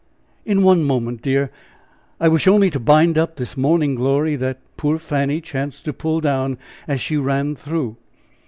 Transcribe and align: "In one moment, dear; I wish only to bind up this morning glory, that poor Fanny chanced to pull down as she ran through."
"In 0.45 0.63
one 0.63 0.83
moment, 0.83 1.21
dear; 1.21 1.51
I 2.19 2.27
wish 2.27 2.47
only 2.47 2.71
to 2.71 2.79
bind 2.79 3.19
up 3.19 3.35
this 3.35 3.55
morning 3.55 3.93
glory, 3.93 4.35
that 4.35 4.57
poor 4.75 4.97
Fanny 4.97 5.39
chanced 5.41 5.85
to 5.85 5.93
pull 5.93 6.21
down 6.21 6.57
as 6.87 6.99
she 6.99 7.17
ran 7.17 7.55
through." 7.55 7.97